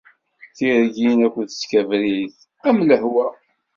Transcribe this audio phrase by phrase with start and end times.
[0.57, 3.27] Tirgin akked tkebrit, am lehwa.